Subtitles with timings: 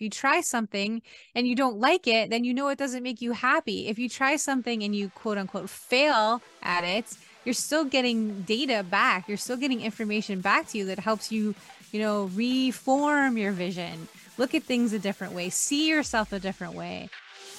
[0.00, 1.02] If you try something
[1.34, 3.86] and you don't like it, then you know it doesn't make you happy.
[3.86, 8.82] If you try something and you quote unquote fail at it, you're still getting data
[8.82, 9.28] back.
[9.28, 11.54] You're still getting information back to you that helps you,
[11.92, 14.08] you know, reform your vision,
[14.38, 17.10] look at things a different way, see yourself a different way.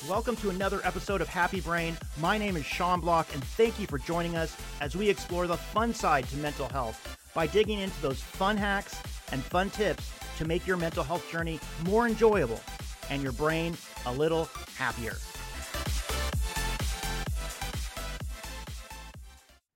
[0.10, 1.96] Welcome to another episode of Happy Brain.
[2.20, 5.58] My name is Sean Bloch, and thank you for joining us as we explore the
[5.58, 9.00] fun side to mental health by digging into those fun hacks
[9.32, 10.12] and fun tips
[10.42, 12.60] to make your mental health journey more enjoyable
[13.12, 13.78] and your brain
[14.08, 15.13] a little happier.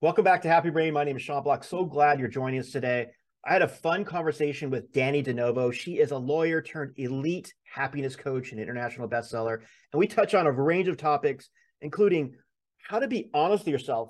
[0.02, 0.92] Welcome back to Happy Brain.
[0.92, 1.64] My name is Sean Bloch.
[1.64, 3.08] So glad you're joining us today.
[3.46, 5.70] I had a fun conversation with Dannie De Novo.
[5.70, 9.60] She is a lawyer turned elite happiness coach and international bestseller.
[9.94, 11.50] And we touch on a range of topics,
[11.82, 12.34] including
[12.80, 14.10] how to be honest with yourself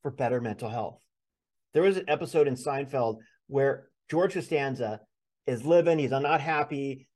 [0.00, 1.00] for better mental health.
[1.74, 5.00] There was an episode in Seinfeld where George Costanza
[5.46, 7.06] is living, he's not happy.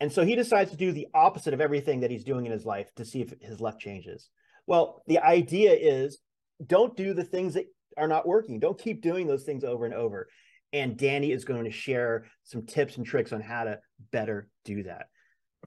[0.00, 2.66] And so he decides to do the opposite of everything that he's doing in his
[2.66, 4.28] life to see if his luck changes.
[4.66, 6.18] Well, the idea is
[6.64, 7.66] don't do the things that
[7.96, 8.58] are not working.
[8.58, 10.28] Don't keep doing those things over and over.
[10.72, 13.78] And Dannie is going to share some tips and tricks on how to
[14.12, 15.06] better do that.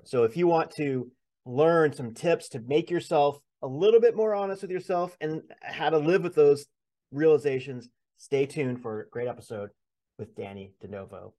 [0.03, 1.11] So if you want to
[1.45, 5.89] learn some tips to make yourself a little bit more honest with yourself and how
[5.89, 6.65] to live with those
[7.11, 9.69] realizations, stay tuned for a great episode
[10.17, 11.31] with Dani DeNovo.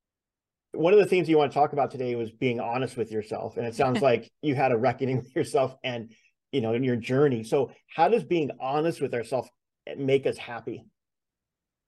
[0.72, 3.56] One of the things you want to talk about today was being honest with yourself.
[3.56, 6.12] And it sounds like you had a reckoning with yourself and,
[6.52, 7.44] you know, in your journey.
[7.44, 9.48] So how does being honest with ourselves
[9.86, 10.84] eh, make us happy?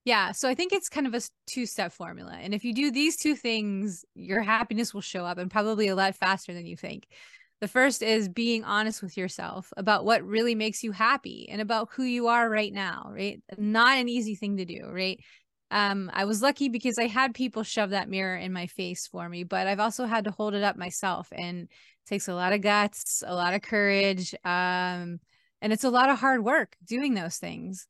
[0.04, 0.32] Yeah.
[0.32, 2.36] So I think it's kind of a two step formula.
[2.40, 5.94] And if you do these two things, your happiness will show up and probably a
[5.94, 7.06] lot faster than you think.
[7.60, 11.90] The first is being honest with yourself about what really makes you happy and about
[11.92, 13.40] who you are right now, right?
[13.56, 15.20] Not an easy thing to do, right?
[15.72, 19.28] Um, I was lucky because I had people shove that mirror in my face for
[19.28, 21.28] me, but I've also had to hold it up myself.
[21.32, 21.68] And
[22.06, 24.34] takes a lot of guts, a lot of courage.
[24.44, 25.20] Um,
[25.62, 27.86] and it's a lot of hard work doing those things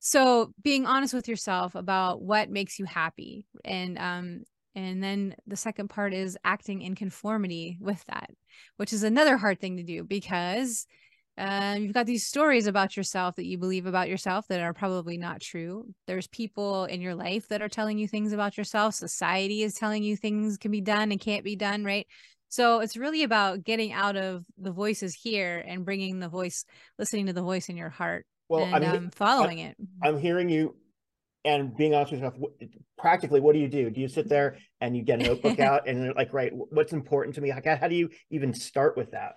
[0.00, 4.42] so being honest with yourself about what makes you happy and um
[4.74, 8.30] and then the second part is acting in conformity with that
[8.76, 10.86] which is another hard thing to do because
[11.38, 15.16] uh, you've got these stories about yourself that you believe about yourself that are probably
[15.16, 15.86] not true.
[16.06, 18.94] There's people in your life that are telling you things about yourself.
[18.94, 22.06] Society is telling you things can be done and can't be done, right?
[22.48, 26.64] So it's really about getting out of the voices here and bringing the voice,
[26.98, 29.76] listening to the voice in your heart well, and I'm um, following I'm, it.
[30.02, 30.74] I'm hearing you
[31.44, 32.42] and being honest with yourself,
[32.98, 33.90] practically, what do you do?
[33.90, 37.36] Do you sit there and you get a notebook out and like, right, what's important
[37.36, 37.50] to me?
[37.50, 39.34] Like, how do you even start with that?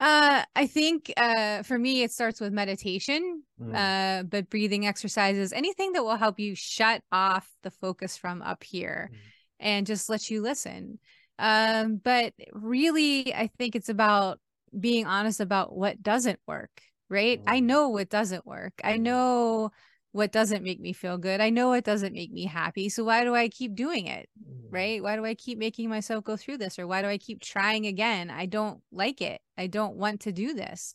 [0.00, 3.74] Uh, I think uh, for me, it starts with meditation, mm.
[3.74, 8.64] uh, but breathing exercises, anything that will help you shut off the focus from up
[8.64, 9.16] here mm.
[9.60, 10.98] and just let you listen.
[11.38, 14.40] Um, but really, I think it's about
[14.78, 16.70] being honest about what doesn't work
[17.10, 17.42] right?
[17.46, 17.64] I mm.
[17.64, 18.72] know what doesn't work.
[18.82, 19.00] I mm.
[19.00, 19.72] know
[20.12, 21.40] what doesn't make me feel good.
[21.40, 22.88] I know it doesn't make me happy.
[22.88, 24.28] So why do I keep doing it?
[24.38, 24.72] Mm.
[24.72, 25.02] Right?
[25.02, 27.86] Why do I keep making myself go through this or why do I keep trying
[27.86, 28.30] again?
[28.30, 29.40] I don't like it.
[29.56, 30.94] I don't want to do this.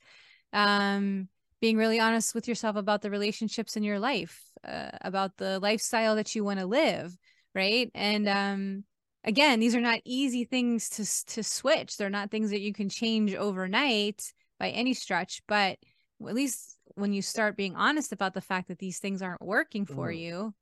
[0.53, 1.29] Um
[1.61, 6.15] being really honest with yourself about the relationships in your life, uh, about the lifestyle
[6.17, 7.15] that you want to live,
[7.53, 7.89] right?
[7.95, 8.83] And um
[9.23, 11.97] again, these are not easy things to to switch.
[11.97, 15.77] They're not things that you can change overnight by any stretch, but
[16.25, 19.85] at least when you start being honest about the fact that these things aren't working
[19.85, 20.19] for mm.
[20.19, 20.53] you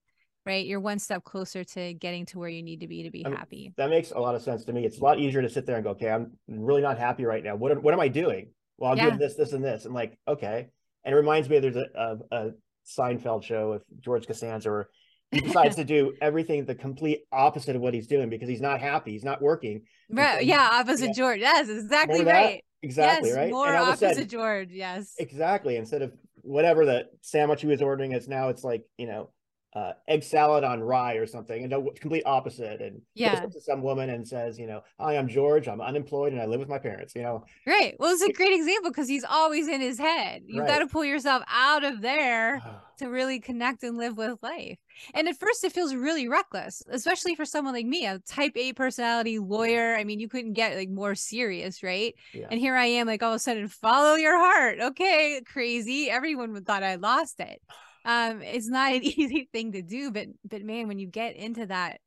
[0.46, 3.26] right you're one step closer to getting to where you need to be to be
[3.26, 3.74] I mean, happy.
[3.78, 4.86] that makes a lot of sense to me.
[4.86, 7.44] It's a lot easier to sit there and go okay i'm really not happy right
[7.44, 7.56] now.
[7.56, 8.50] What, what am i doing?
[8.78, 9.08] Well i'm yeah.
[9.08, 9.86] doing this this and this.
[9.86, 10.68] I'm like okay.
[11.06, 12.52] And it reminds me there's a, a, a
[12.86, 14.90] seinfeld show with george costanza where
[15.32, 18.80] he decides to do everything the complete opposite of what he's doing because he's not
[18.80, 19.12] happy.
[19.12, 19.82] He's not working.
[20.10, 21.14] Right yeah opposite yeah.
[21.14, 21.40] george.
[21.40, 23.52] Yes exactly right Exactly, yes, right?
[23.52, 25.16] More and opposite sudden, George, yes.
[25.18, 25.78] Exactly.
[25.78, 26.12] Instead of
[26.42, 29.30] whatever the sandwich he was ordering is now it's like, you know,
[29.76, 32.82] uh, egg salad on rye or something, and no complete opposite.
[32.82, 35.68] And yeah, to some woman and says, you know, hi, I'm George.
[35.68, 37.16] I'm unemployed and I live with my parents.
[37.16, 37.96] You know, right.
[38.00, 40.44] Well, it's a great example because he's always in his head.
[40.46, 40.68] You've right.
[40.68, 42.62] got to pull yourself out of there
[43.00, 44.78] to really connect and live with life.
[45.16, 48.74] And at first, it feels really reckless, especially for someone like me, a type A
[48.74, 49.96] personality lawyer.
[49.96, 52.14] I mean, you couldn't get like more serious, right?
[52.32, 52.48] Yeah.
[52.52, 54.80] And here I am, like all of a sudden, follow your heart.
[54.80, 56.12] Okay, crazy.
[56.12, 57.60] Everyone would thought I lost it
[58.06, 61.66] um it's not an easy thing to do but but man when you get into
[61.66, 62.00] that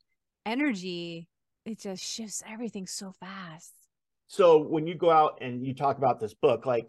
[0.45, 1.29] energy
[1.67, 3.73] it just shifts everything so fast.
[4.29, 6.89] So when you go out and you talk about this book like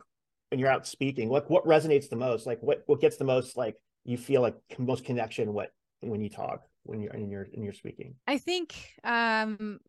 [0.50, 2.46] when you're out speaking what what resonates the most?
[2.46, 3.76] Like what what gets the most like
[4.06, 5.72] you feel like most connection what
[6.02, 8.16] when you talk when you're in your in your speaking?
[8.28, 9.80] I think um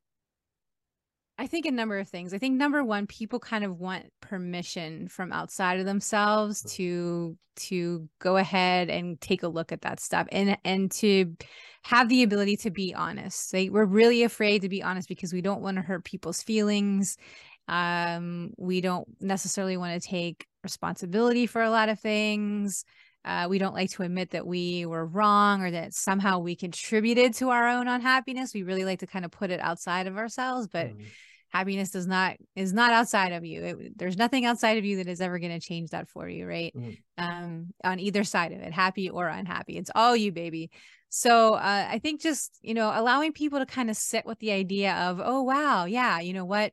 [1.47, 2.35] think a number of things.
[2.35, 8.09] I think number one, people kind of want permission from outside of themselves to to
[8.21, 11.37] go ahead and take a look at that stuff and and to
[11.83, 13.53] have the ability to be honest.
[13.53, 17.17] Like we're really afraid to be honest because we don't want to hurt people's feelings.
[17.69, 22.85] Um, we don't necessarily want to take responsibility for a lot of things.
[23.25, 27.35] Uh, we don't like to admit that we were wrong or that somehow we contributed
[27.35, 28.55] to our own unhappiness.
[28.55, 31.05] We really like to kind of put it outside of ourselves, but mm.
[31.51, 33.65] Happiness does not is not outside of you.
[33.65, 36.47] It, there's nothing outside of you that is ever going to change that for you,
[36.47, 36.73] right?
[36.77, 36.99] Mm.
[37.17, 40.71] Um, on either side of it, happy or unhappy, it's all you, baby.
[41.11, 44.53] So uh, I think just you know allowing people to kind of sit with the
[44.53, 46.73] idea of, oh wow, yeah, you know what,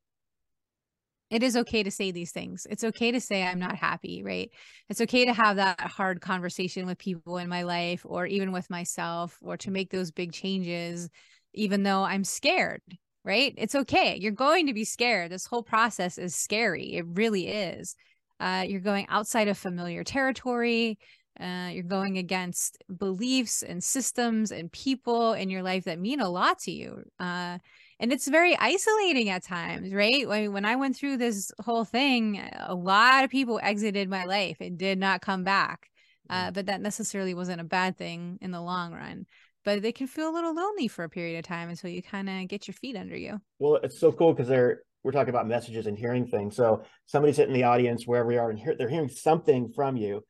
[1.32, 2.68] it is okay to say these things.
[2.70, 4.52] It's okay to say I'm not happy, right?
[4.90, 8.70] It's okay to have that hard conversation with people in my life or even with
[8.70, 11.10] myself or to make those big changes,
[11.54, 12.82] even though I'm scared,
[13.26, 13.54] right?
[13.58, 14.18] It's okay.
[14.22, 15.32] You're going to be scared.
[15.32, 16.96] This whole process is scary.
[16.96, 17.96] It really is.
[18.40, 21.00] Uh, you're going outside of familiar territory.
[21.40, 26.30] Uh, you're going against beliefs and systems and people in your life that mean a
[26.30, 27.04] lot to you.
[27.20, 27.58] Uh,
[28.00, 32.42] and it's very isolating at times right when, when i went through this whole thing
[32.60, 35.90] a lot of people exited my life and did not come back
[36.30, 39.26] uh, but that necessarily wasn't a bad thing in the long run
[39.66, 42.30] but they can feel a little lonely for a period of time until you kind
[42.30, 43.42] of get your feet under you.
[43.60, 46.56] Well it's so cool because they're we're talking about messages and hearing things.
[46.56, 49.98] So somebody's sitting in the audience wherever we are and hear, they're hearing something from
[49.98, 50.24] you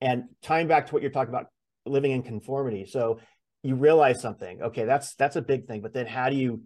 [0.00, 1.46] and tying back to what you're talking about
[1.86, 2.84] living in conformity.
[2.84, 3.20] So
[3.62, 6.62] you realize something okay that's that's a big thing but then how do you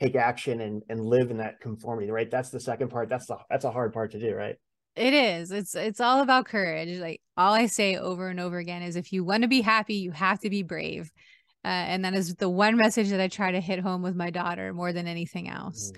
[0.00, 2.30] take action and and live in that conformity right?
[2.30, 3.08] That's the second part.
[3.08, 4.56] That's the that's a hard part to do right?
[4.94, 5.50] It is.
[5.50, 6.98] It's it's all about courage.
[6.98, 9.94] Like all i say over and over again is if you want to be happy
[9.94, 11.10] you have to be brave
[11.64, 14.30] uh, and that is the one message that i try to hit home with my
[14.30, 15.92] daughter more than anything else.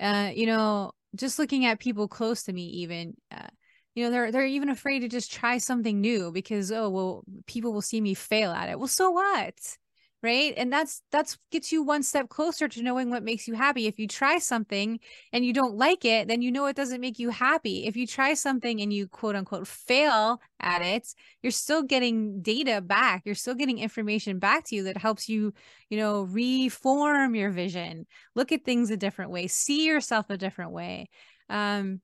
[0.00, 0.28] Mm.
[0.28, 3.48] uh, you know just looking at people close to me even uh,
[3.94, 7.72] you know they're they're even afraid to just try something new because oh well people
[7.72, 8.78] will see me fail at it.
[8.78, 9.76] Well so what
[10.24, 10.54] right?
[10.56, 13.86] And that's that's gets you one step closer to knowing what makes you happy.
[13.86, 14.98] If you try something
[15.32, 17.86] and you don't like it then you know it doesn't make you happy.
[17.86, 22.80] If you try something and you quote unquote fail at it you're still getting data
[22.80, 23.22] back.
[23.26, 25.52] You're still getting information back to you that helps you
[25.90, 28.06] you know reform your vision.
[28.34, 29.46] Look at things a different way.
[29.46, 31.08] See yourself a different way.
[31.50, 32.00] Um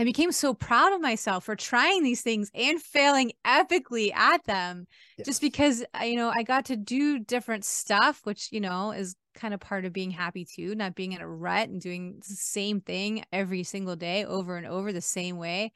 [0.00, 4.86] I became so proud of myself for trying these things and failing epically at them
[5.18, 5.26] yes.
[5.26, 9.14] just because uh, you know I got to do different stuff which you know is
[9.34, 12.34] kind of part of being happy too not being in a rut and doing the
[12.34, 15.70] same thing every single day over and over the same way.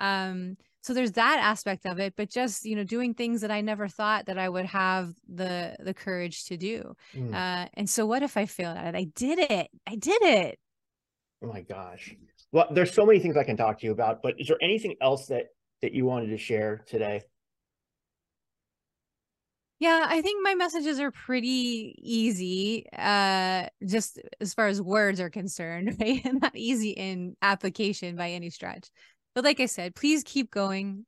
[0.00, 3.60] Um so there's that aspect of it but just you know doing things that I
[3.60, 6.96] never thought that I would have the the courage to do.
[7.14, 7.32] Mm.
[7.32, 8.98] uh and so what if I failed at it?
[8.98, 9.68] I did it.
[9.86, 10.58] I did it.
[11.40, 12.16] Oh my gosh
[12.52, 14.96] well, there's so many things I can talk to you about, but is there anything
[15.00, 15.46] else that
[15.82, 17.22] that you wanted to share today?
[19.80, 25.30] Yeah, I think my messages are pretty easy, uh, just as far as words are
[25.30, 26.20] concerned, right?
[26.24, 28.90] Not easy in application by any stretch.
[29.36, 31.06] But like I said, please keep going.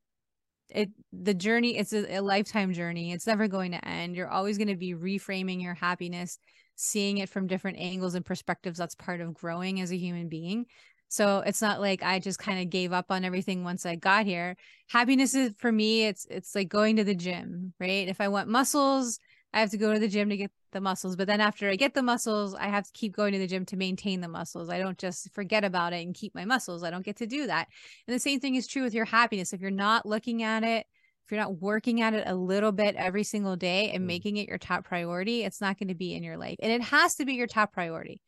[0.69, 3.11] It the journey, it's a, a lifetime journey.
[3.11, 4.15] It's never going to end.
[4.15, 6.39] You're always going to be reframing your happiness,
[6.75, 8.77] seeing it from different angles and perspectives.
[8.77, 10.65] That's part of growing as a human being.
[11.11, 14.25] So it's not like I just kind of gave up on everything once I got
[14.25, 14.55] here.
[14.87, 18.07] Happiness is for me, it's it's like going to the gym, right?
[18.07, 19.19] If I want muscles,
[19.53, 21.17] I have to go to the gym to get the muscles.
[21.17, 23.65] But then after I get the muscles, I have to keep going to the gym
[23.65, 24.69] to maintain the muscles.
[24.69, 26.81] I don't just forget about it and keep my muscles.
[26.81, 27.67] I don't get to do that.
[28.07, 29.51] And the same thing is true with your happiness.
[29.51, 30.87] If you're not looking at it,
[31.25, 34.07] if you're not working at it a little bit every single day and mm.
[34.07, 36.55] making it your top priority, it's not going to be in your life.
[36.61, 38.21] And it has to be your top priority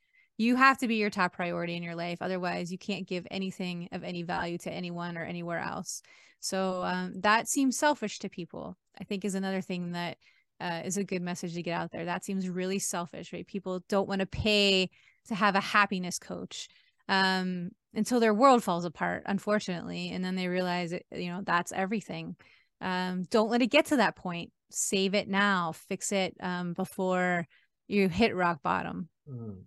[0.43, 3.89] you have to be your top priority in your life otherwise you can't give anything
[3.91, 6.01] of any value to anyone or anywhere else.
[6.39, 10.17] So um, that seems selfish to people i think is another thing that
[10.59, 12.05] uh, is a good message to get out there.
[12.05, 13.45] That seems really selfish right?
[13.45, 14.89] People don't want to pay
[15.27, 16.69] to have a happiness coach
[17.09, 21.71] um, until their world falls apart unfortunately and then they realize it, you know that's
[21.71, 22.35] everything.
[22.81, 24.51] Um, don't let it get to that point.
[24.69, 25.73] Save it now.
[25.73, 27.47] Fix it um, before
[27.87, 29.09] you hit rock bottom.
[29.29, 29.63] Mm.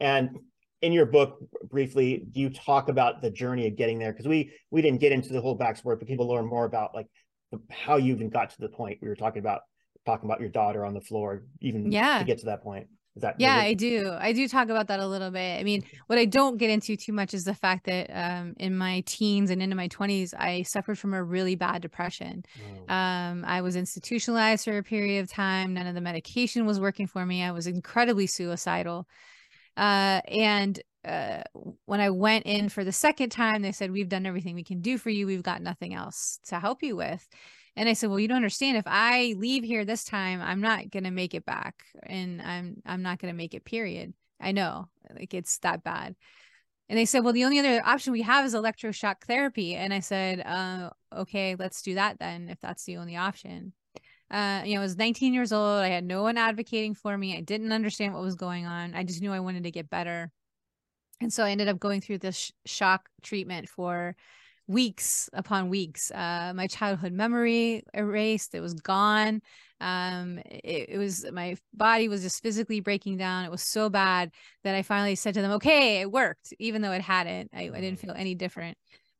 [0.00, 0.30] And
[0.82, 1.38] in your book,
[1.68, 4.12] briefly, you talk about the journey of getting there?
[4.12, 7.06] Because we we didn't get into the whole backstory, but people learn more about like
[7.70, 9.62] how you even got to the point we were talking about
[10.04, 12.18] talking about your daughter on the floor, even yeah.
[12.18, 12.86] to get to that point.
[13.16, 14.12] Is that yeah, I do.
[14.12, 15.58] I do talk about that a little bit.
[15.58, 18.76] I mean, what I don't get into too much is the fact that um, in
[18.76, 22.44] my teens and into my 20s, I suffered from a really bad depression.
[22.60, 22.94] Oh.
[22.94, 25.72] Um, I was institutionalized for a period of time.
[25.72, 27.42] None of the medication was working for me.
[27.42, 29.08] I was incredibly suicidal.
[29.76, 31.42] Uh, and uh,
[31.84, 34.80] when I went in for the second time, they said, We've done everything we can
[34.80, 35.26] do for you.
[35.26, 37.26] We've got nothing else to help you with.
[37.76, 38.76] And I said, Well, you don't understand.
[38.76, 41.84] If I leave here this time, I'm not gonna make it back.
[42.02, 44.14] And I'm I'm not gonna make it, period.
[44.40, 44.88] I know.
[45.14, 46.16] Like it's that bad.
[46.88, 49.74] And they said, Well, the only other option we have is electroshock therapy.
[49.74, 53.72] And I said, uh, okay, let's do that then, if that's the only option.
[54.30, 55.80] Uh, you know, I was 19 years old.
[55.80, 57.36] I had no one advocating for me.
[57.36, 58.94] I didn't understand what was going on.
[58.94, 60.30] I just knew I wanted to get better.
[61.20, 64.16] And so I ended up going through this sh- shock treatment for
[64.68, 66.10] weeks upon weeks.
[66.10, 69.40] Uh, my childhood memory erased, it was gone.
[69.80, 73.44] Um, it, it, was my body was just physically breaking down.
[73.44, 74.32] It was so bad
[74.64, 77.50] that I finally said to them, okay, it worked, even though it hadn't.
[77.54, 78.00] I, I didn't mm.
[78.00, 78.76] feel any different.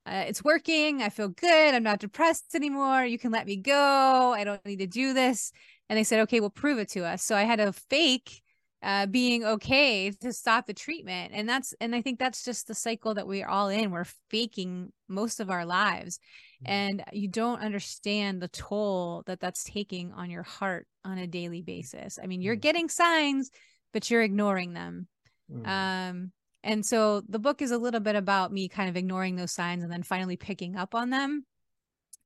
[0.07, 1.03] Uh, it's working.
[1.03, 1.75] I feel good.
[1.75, 3.05] I'm not depressed anymore.
[3.05, 4.33] You can let me go.
[4.33, 5.53] I don't need to do this.
[5.89, 7.25] And they said, okay, well, prove it to us.
[7.25, 8.43] So I had to fake
[8.83, 11.33] uh, being okay to stop the treatment.
[11.35, 13.91] And that's, and I think that's just the cycle that we're all in.
[13.91, 16.21] We're faking most of our lives.
[16.63, 16.73] Mm-hmm.
[16.73, 21.63] And you don't understand the toll that that's taking on your heart on a daily
[21.63, 22.19] basis.
[22.23, 22.61] I mean, you're mm-hmm.
[22.61, 23.51] getting signs,
[23.93, 25.09] but you're ignoring them.
[25.51, 25.69] Mm-hmm.
[25.69, 26.33] Um,
[26.67, 29.85] and so the book is a little bit about me kind of ignoring those signs
[29.85, 31.45] and then finally picking up on them.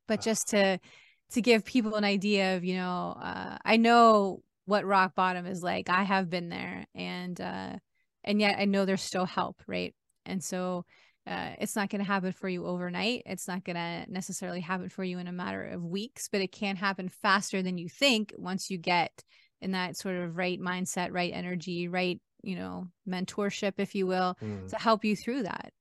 [0.09, 0.81] But just to
[1.33, 5.63] to give people an idea of, you know, uh, I know what rock bottom is
[5.63, 5.91] like.
[5.91, 7.77] I have been there and uh
[8.25, 9.95] and yet I know there's still help, right?
[10.25, 10.87] And so
[11.27, 13.23] uh, it's not going to happen for you overnight.
[13.27, 16.51] It's not going to necessarily happen for you in a matter of weeks, but it
[16.51, 19.23] can happen faster than you think once you get
[19.61, 24.37] in that sort of right mindset, right energy, right you know mentorship if you will
[24.43, 24.69] mm.
[24.69, 25.73] to help you through that.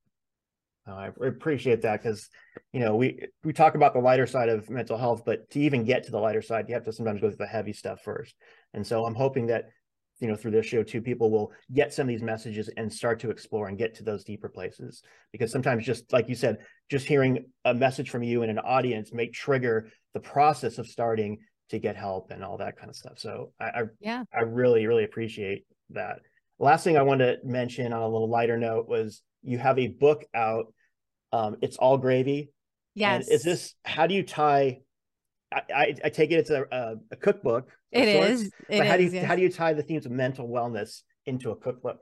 [0.87, 2.29] Oh, i appreciate that because
[2.73, 5.83] you know we we talk about the lighter side of mental health but to even
[5.83, 8.35] get to the lighter side you have to sometimes go through the heavy stuff first.
[8.73, 9.69] And so i'm hoping that
[10.19, 13.19] you know through this show too people will get some of these messages and start
[13.19, 15.03] to explore and get to those deeper places.
[15.31, 16.57] Because sometimes just like you said
[16.89, 21.39] just hearing a message from you in an audience may trigger the process of starting
[21.69, 23.19] to get help and all that kind of stuff.
[23.19, 24.23] So i, I yeah.
[24.33, 26.19] I really really appreciate that
[26.59, 29.87] Last thing I wanted to mention on a little lighter note was you have a
[29.87, 30.73] book out.
[31.31, 32.51] Um, it's all gravy.
[32.95, 33.27] Yes.
[33.27, 34.81] And is this how do you tie?
[35.51, 37.71] I, I, I take it it's a, a, a cookbook.
[37.91, 38.51] It is.
[38.67, 39.25] It but how is, do you yes.
[39.25, 42.01] how do you tie the themes of mental wellness into a cookbook?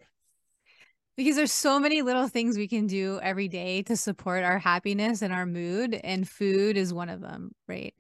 [1.16, 5.24] Because there's so many little things we can do every day to support our happiness
[5.24, 7.94] and our mood, and food is one of them, right?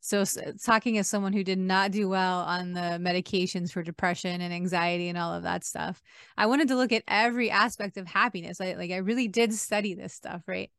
[0.00, 0.24] So,
[0.64, 5.08] talking as someone who did not do well on the medications for depression and anxiety
[5.08, 6.00] and all of that stuff,
[6.38, 8.60] I wanted to look at every aspect of happiness.
[8.60, 10.70] I like I really did study this stuff, right?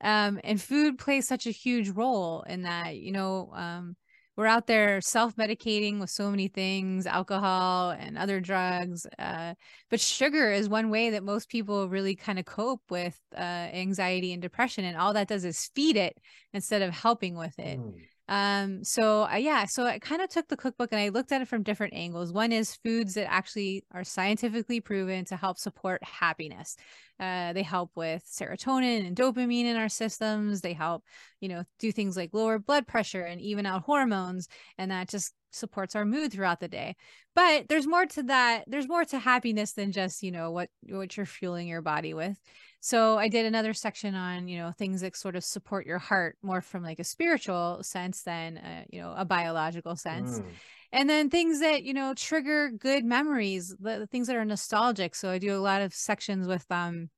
[0.00, 2.96] Um, and food plays such a huge role in that.
[2.96, 3.94] You know, um,
[4.36, 9.06] we're out there self-medicating with so many things, alcohol and other drugs.
[9.18, 9.54] Uh,
[9.90, 14.32] but sugar is one way that most people really kind of cope with uh, anxiety
[14.32, 16.16] and depression, and all that does is feed it
[16.54, 17.78] instead of helping with it.
[17.78, 17.92] Mm.
[18.28, 21.42] Um, so uh, yeah, so I kind of took the cookbook and I looked at
[21.42, 22.32] it from different angles.
[22.32, 26.76] One is foods that actually are scientifically proven to help support happiness.
[27.18, 30.60] Uh, they help with serotonin and dopamine in our systems.
[30.60, 31.04] They help,
[31.40, 34.48] you know, do things like lower blood pressure and even out hormones,
[34.78, 36.96] and that just supports our mood throughout the day.
[37.34, 38.64] But there's more to that.
[38.66, 42.38] There's more to happiness than just, you know, what what you're fueling your body with.
[42.80, 46.36] So I did another section on, you know, things that sort of support your heart
[46.42, 50.40] more from like a spiritual sense than, uh, you know, a biological sense.
[50.40, 50.44] Mm.
[50.94, 55.14] And then things that, you know, trigger good memories, the, the things that are nostalgic.
[55.14, 57.08] So I do a lot of sections with um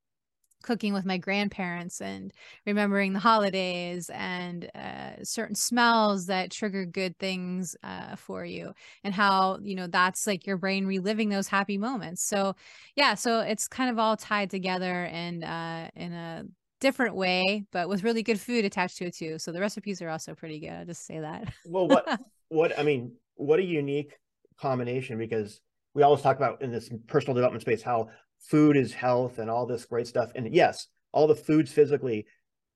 [0.65, 2.33] cooking with my grandparents and
[2.67, 8.73] remembering the holidays and uh, certain smells that trigger good things uh, for you
[9.05, 12.23] and how you know that's like your brain reliving those happy moments.
[12.25, 12.57] So
[12.97, 16.45] yeah so it's kind of all tied together and uh, in a
[16.81, 19.39] different way but with really good food attached to it too.
[19.39, 21.53] So the recipes are also pretty good i'll just say that.
[21.67, 24.19] Well what what i mean what a unique
[24.61, 25.61] combination because
[25.95, 28.09] we always talk about in this personal development space how
[28.49, 30.31] food is health and all this great stuff.
[30.35, 32.27] And yes, all the foods physically,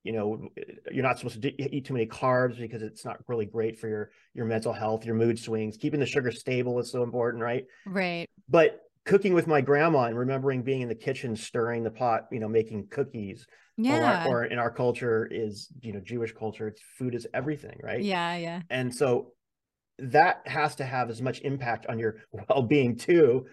[0.04, 0.48] you know,
[0.90, 4.10] you're not supposed to eat too many carbs because it's not really great for your
[4.32, 5.76] your mental health, your mood swings.
[5.76, 7.64] Keeping the sugar stable is so important, right?
[7.84, 8.28] Right.
[8.48, 12.40] But cooking with my grandma and remembering being in the kitchen stirring the pot, you
[12.40, 13.46] know, making cookies.
[13.76, 14.26] Yeah.
[14.26, 18.02] Or, or in our culture is, you know, Jewish culture, it's food is everything, right?
[18.02, 18.62] Yeah, yeah.
[18.70, 19.32] And so
[20.00, 22.16] that has to have as much impact on your
[22.48, 23.46] well-being too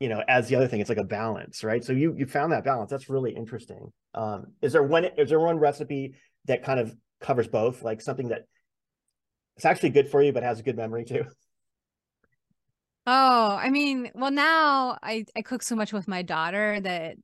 [0.00, 2.52] you know as the other thing it's like a balance right so you you found
[2.52, 6.14] that balance that's really interesting um is there one is there one recipe
[6.46, 8.42] that kind of covers both like something that
[9.56, 11.24] it's actually good for you but has a good memory too
[13.10, 17.16] Oh, I mean, well now I I cook so much with my daughter that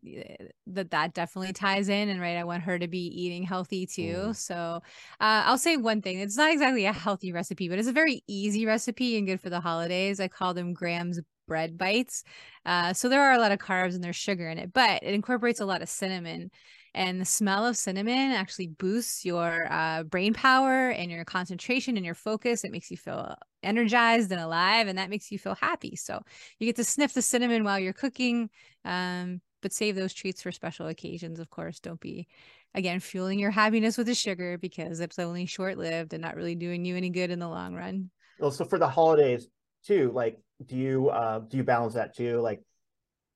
[0.68, 4.16] that that definitely ties in and right I want her to be eating healthy too.
[4.30, 4.36] Mm.
[4.36, 4.80] So, uh
[5.20, 6.20] I'll say one thing.
[6.20, 9.50] It's not exactly a healthy recipe, but it's a very easy recipe and good for
[9.50, 10.20] the holidays.
[10.20, 12.24] I call them Graham's bread bites.
[12.66, 15.14] Uh so there are a lot of carbs and there's sugar in it, but it
[15.14, 16.50] incorporates a lot of cinnamon
[16.94, 22.06] and the smell of cinnamon actually boosts your uh, brain power and your concentration and
[22.06, 22.62] your focus.
[22.62, 23.34] It makes you feel
[23.64, 25.96] energized and alive, and that makes you feel happy.
[25.96, 26.22] So
[26.58, 28.48] you get to sniff the cinnamon while you're cooking,
[28.84, 31.40] um, but save those treats for special occasions.
[31.40, 32.28] Of course, don't be
[32.74, 36.54] again fueling your happiness with the sugar because it's only short lived and not really
[36.54, 38.10] doing you any good in the long run.
[38.38, 39.48] Well, so for the holidays
[39.84, 42.40] too, like, do you uh, do you balance that too?
[42.40, 42.62] Like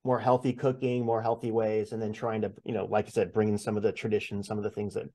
[0.04, 3.32] more healthy cooking, more healthy ways, and then trying to, you know, like I said,
[3.32, 5.06] bring in some of the traditions, some of the things that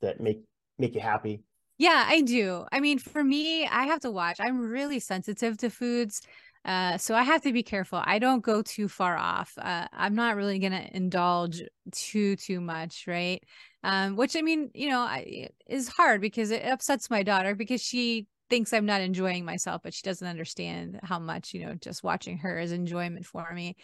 [0.00, 0.42] that make
[0.78, 1.42] make you happy.
[1.78, 2.64] Yeah, I do.
[2.70, 4.38] I mean, for me, I have to watch.
[4.40, 6.20] I'm really sensitive to foods.
[6.64, 8.00] Uh, so I have to be careful.
[8.04, 9.52] I don't go too far off.
[9.58, 13.42] Uh, I'm not really gonna indulge too too much, right?
[13.82, 17.82] Um, which I mean, you know, I, is hard because it upsets my daughter because
[17.82, 22.04] she thinks I'm not enjoying myself, but she doesn't understand how much, you know, just
[22.04, 23.76] watching her is enjoyment for me.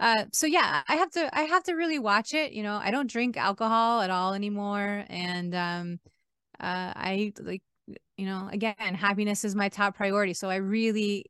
[0.00, 2.50] Uh, so yeah, I have to I have to really watch it.
[2.52, 6.00] You know, I don't drink alcohol at all anymore, and um,
[6.58, 7.62] uh, I like
[8.16, 10.34] you know again, happiness is my top priority.
[10.34, 11.26] So I really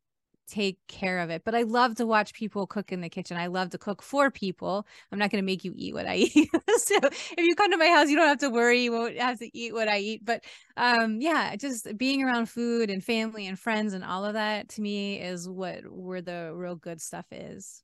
[0.48, 1.42] take care of it.
[1.44, 3.36] But I love to watch people cook in the kitchen.
[3.36, 4.86] I love to cook for people.
[5.12, 6.50] I'm not going to make you eat what I eat.
[6.52, 8.82] so if you come to my house, you don't have to worry.
[8.82, 10.24] You won't have to eat what I eat.
[10.24, 10.44] But
[10.76, 14.80] um, yeah, just being around food and family and friends and all of that to
[14.80, 17.82] me is what where the real good stuff is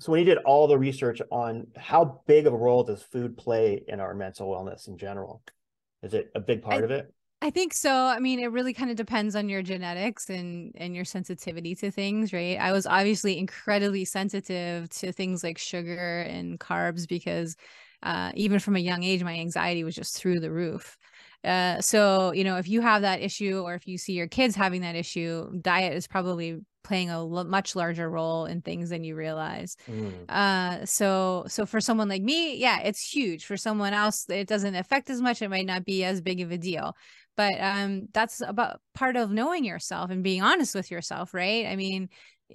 [0.00, 3.36] so when you did all the research on how big of a role does food
[3.36, 5.42] play in our mental wellness in general
[6.02, 8.72] is it a big part I, of it i think so i mean it really
[8.72, 12.58] kind of depends on your genetics and and your sensitivity to things right?
[12.58, 17.56] I was obviously incredibly sensitive to things like sugar and carbs because
[18.02, 20.96] uh, even from a young age my anxiety was just through the roof.
[21.44, 24.54] Uh, so you know if you have that issue or if you see your kids
[24.56, 26.58] having that issue diet is probably
[26.88, 29.76] playing a l- much larger role in things than you realize.
[29.86, 30.28] Mm.
[30.28, 33.44] Uh, so so for someone like me, yeah, it's huge.
[33.44, 35.42] For someone else, it doesn't affect as much.
[35.42, 36.96] It might not be as big of a deal.
[37.36, 41.66] But um, that's about part of knowing yourself and being honest with yourself, right?
[41.66, 42.08] I mean,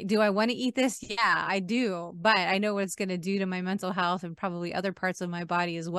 [0.06, 1.00] do I want to eat this?
[1.02, 2.12] Yeah, I do.
[2.15, 4.91] But I know what it's going to do to my mental health and probably other
[4.91, 5.93] parts of my body as mm.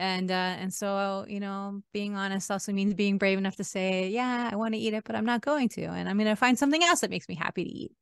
[0.00, 4.08] And uh and so you know being honest also means being brave enough to say
[4.08, 6.34] yeah i want to eat it but i'm not going to and i'm going to
[6.34, 7.92] find something else that makes me happy to eat.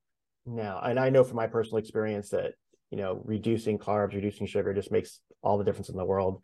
[0.46, 2.52] Now and i know from my personal experience that
[2.90, 6.42] you know reducing carbs reducing sugar just makes all the difference in the world.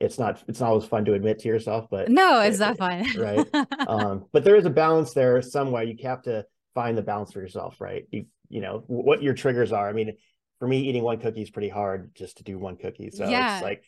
[0.00, 2.78] It's not it's not always fun to admit to yourself but no it's it, not
[2.78, 3.06] fun.
[3.16, 3.46] right?
[3.88, 7.40] Um but there is a balance there somewhere you have to find the balance for
[7.40, 8.04] yourself right?
[8.10, 9.88] You you know what your triggers are.
[9.88, 10.12] I mean
[10.58, 13.56] for me eating one cookie is pretty hard just to do one cookie so yeah.
[13.56, 13.84] it's like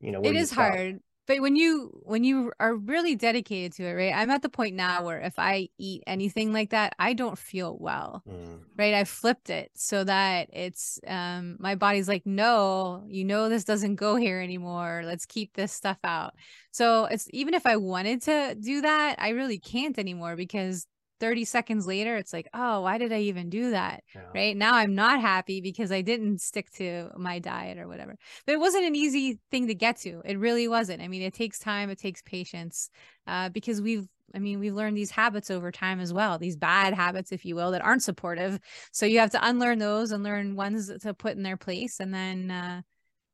[0.00, 3.92] you know it is hard but when you when you are really dedicated to it
[3.92, 4.12] right?
[4.12, 7.76] I'm at the point now where if i eat anything like that i don't feel
[7.78, 8.58] well mm.
[8.76, 8.94] right?
[8.94, 13.94] I flipped it so that it's um my body's like no you know this doesn't
[13.94, 15.02] go here anymore.
[15.04, 16.34] Let's keep this stuff out.
[16.72, 20.86] So it's even if i wanted to do that i really can't anymore because
[21.20, 24.22] 30 seconds later it's like oh why did i even do that yeah.
[24.34, 28.52] right now i'm not happy because i didn't stick to my diet or whatever but
[28.52, 31.58] it wasn't an easy thing to get to it really wasn't i mean it takes
[31.58, 32.90] time it takes patience
[33.26, 36.94] uh, because we've I mean, we've learned these habits over time as well, these bad
[36.94, 38.60] habits, if you will, that aren't supportive.
[38.92, 42.00] So you have to unlearn those and learn ones to put in their place.
[42.00, 42.82] And then, uh,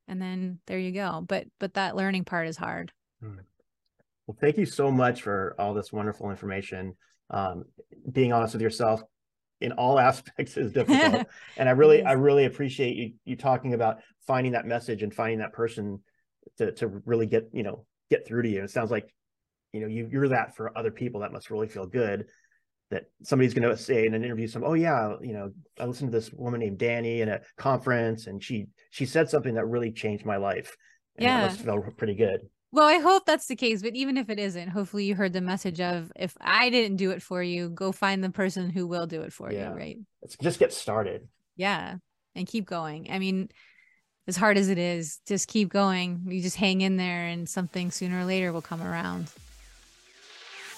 [0.07, 1.23] and then there you go.
[1.27, 2.91] But, but that learning part is hard.
[3.21, 3.39] Hmm.
[4.25, 6.95] Well, thank you so much for all this wonderful information
[7.29, 7.65] um,
[8.11, 9.01] being honest with yourself
[9.61, 11.27] in all aspects is difficult.
[11.57, 15.39] and I really, I really appreciate you you talking about finding that message and finding
[15.39, 16.01] that person
[16.57, 18.63] to to really get you know get through to you.
[18.63, 19.13] It sounds like
[19.73, 21.21] you know you you're that for other people.
[21.21, 22.25] That must really feel good.
[22.89, 26.09] That somebody's going to say in an interview, some, oh yeah, you know, I listened
[26.09, 29.91] to this woman named Dannie in a conference, and she she said something that really
[29.91, 30.75] changed my life.
[31.17, 32.41] And yeah, that must feel pretty good.
[32.71, 35.41] Well, I hope that's the case, but even if it isn't, hopefully you heard the
[35.41, 39.07] message of if I didn't do it for you, go find the person who will
[39.07, 39.69] do it for yeah.
[39.69, 39.97] you, right?
[40.21, 41.27] Let's just get started.
[41.55, 41.95] Yeah.
[42.35, 43.07] And keep going.
[43.09, 43.49] I mean,
[44.27, 46.25] as hard as it is, just keep going.
[46.27, 49.29] You just hang in there and something sooner or later will come around.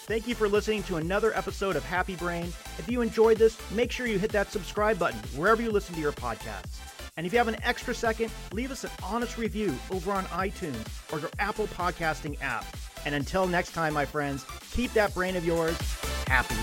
[0.10, 2.46] Thank you for listening to another episode of Happy Brain.
[2.78, 6.02] If you enjoyed this, make sure you hit that subscribe button wherever you listen to
[6.02, 6.78] your podcasts.
[7.20, 10.88] And if you have an extra second, leave us an honest review over on iTunes
[11.12, 12.66] or your Apple podcasting app.
[13.06, 15.78] And until next time, my friends, keep that brain of yours
[16.28, 16.56] happy